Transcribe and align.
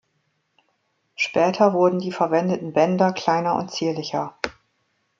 Später 1.13 1.73
wurden 1.73 1.99
die 1.99 2.11
verwendeten 2.11 2.73
Bänder 2.73 3.13
kleiner 3.13 3.53
und 3.55 3.69
zierlicher. 3.69 4.35